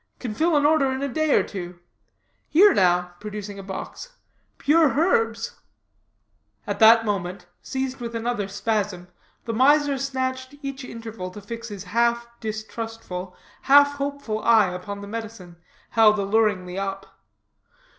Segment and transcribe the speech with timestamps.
[0.17, 1.77] Can fill an order in a day or two.
[2.49, 4.13] Here now," producing a box;
[4.57, 5.59] "pure herbs."
[6.65, 9.09] At that moment, seized with another spasm,
[9.45, 15.07] the miser snatched each interval to fix his half distrustful, half hopeful eye upon the
[15.07, 15.57] medicine,
[15.91, 17.05] held alluringly up.